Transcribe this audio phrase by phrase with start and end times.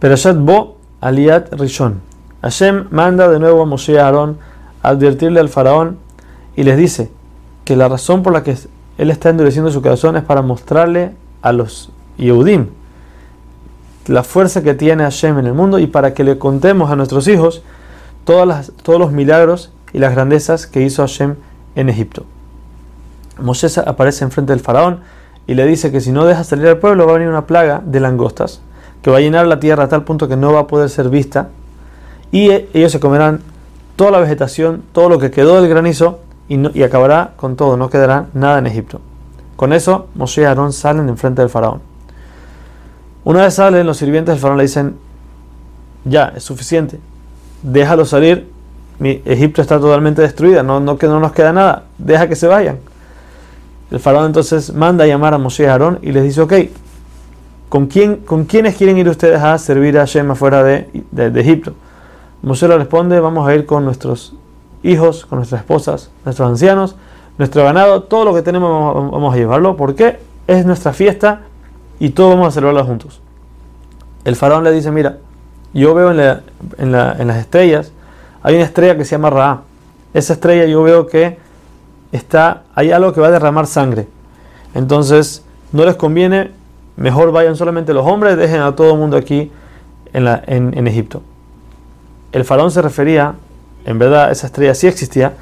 [0.00, 2.00] Perashat Bo Aliat Rishon.
[2.40, 4.38] Hashem manda de nuevo a Moshe y a Aarón
[4.82, 5.98] a advertirle al faraón
[6.56, 7.10] y les dice
[7.66, 8.56] que la razón por la que
[8.96, 12.68] él está endureciendo su corazón es para mostrarle a los Yehudim
[14.06, 17.28] la fuerza que tiene Hashem en el mundo y para que le contemos a nuestros
[17.28, 17.62] hijos
[18.24, 21.34] todos los milagros y las grandezas que hizo Hashem
[21.74, 22.24] en Egipto.
[23.38, 25.00] Moshe aparece enfrente del faraón
[25.46, 27.82] y le dice que si no deja salir al pueblo va a venir una plaga
[27.84, 28.62] de langostas
[29.02, 31.08] que va a llenar la tierra a tal punto que no va a poder ser
[31.08, 31.48] vista
[32.30, 33.40] y e, ellos se comerán
[33.96, 37.90] toda la vegetación, todo lo que quedó del granizo y, y acabará con todo, no
[37.90, 39.00] quedará nada en Egipto.
[39.56, 41.80] Con eso Moshe y Aarón salen enfrente del faraón.
[43.24, 44.96] Una vez salen, los sirvientes del faraón le dicen,
[46.04, 46.98] ya, es suficiente,
[47.62, 48.48] déjalo salir,
[48.98, 52.78] mi Egipto está totalmente destruida, no, no, no nos queda nada, deja que se vayan.
[53.90, 56.52] El faraón entonces manda a llamar a Moshe y Aarón y les dice, ok,
[57.70, 61.72] ¿con, quién, ¿con quiénes quieren ir ustedes a servir a Hashem afuera de, de, Egipto?
[62.42, 64.34] Moshe le responde, vamos a ir con nuestros
[64.82, 66.96] hijos, con nuestras esposas, nuestros ancianos,
[67.38, 71.42] nuestro ganado, todo lo que tenemos vamos a llevarlo, porque es nuestra fiesta
[72.00, 73.20] y todos vamos a celebrarlo juntos.
[74.24, 75.18] El faraón le dice, mira,
[75.72, 76.40] yo veo en,
[76.78, 77.92] en, las estrellas,
[78.42, 79.62] hay una estrella que se llama Ra.
[80.12, 81.38] Esa estrella yo veo que
[82.10, 84.08] está, hay algo que va a derramar sangre.
[84.74, 86.50] Entonces, no les conviene,
[87.00, 89.50] mejor vayan solamente los hombres, dejen a todo el mundo aquí
[90.12, 91.22] en, Egipto.
[92.30, 93.34] El faraón se refería,
[93.86, 95.32] en verdad esa estrella sí existía,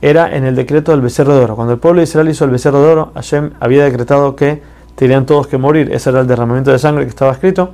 [0.00, 1.56] era en el decreto del becerro de oro.
[1.56, 4.62] Cuando el pueblo de Israel hizo el becerro de oro, Hashem había decretado que
[4.94, 5.90] tenían todos que morir.
[5.92, 7.72] Ese era el derramamiento de sangre que estaba escrito.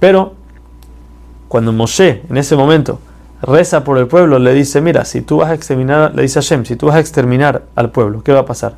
[0.00, 0.34] Pero
[1.46, 2.98] cuando Moshe en ese momento
[3.40, 6.64] reza por el pueblo, le dice, mira, si tú vas a exterminar, le dice Hashem,
[6.64, 8.74] si tú vas a exterminar al pueblo, ¿qué va a pasar?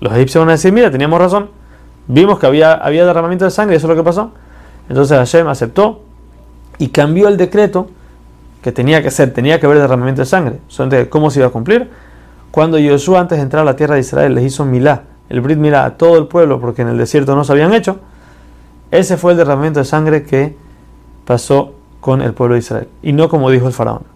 [0.00, 1.48] Los egipcios van a decir, mira, teníamos razón,
[2.06, 4.32] vimos que había, había derramamiento de sangre, eso es lo que pasó.
[4.88, 6.02] Entonces Hashem aceptó
[6.78, 7.88] y cambió el decreto
[8.62, 10.60] que tenía que ser, tenía que haber derramamiento de sangre.
[11.10, 11.90] ¿Cómo se iba a cumplir?
[12.50, 15.58] Cuando Josué antes de entrar a la tierra de Israel les hizo milá, el Brit
[15.58, 17.98] Milá a todo el pueblo porque en el desierto no se habían hecho,
[18.90, 20.56] ese fue el derramamiento de sangre que
[21.24, 24.13] pasó con el pueblo de Israel y no como dijo el faraón.